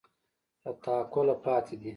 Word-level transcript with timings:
له 0.63 0.71
تعقله 0.83 1.35
پاتې 1.45 1.75
دي 1.81 1.89